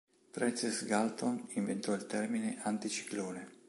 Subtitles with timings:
[0.31, 3.59] Francis Galton inventò il termine "anticiclone".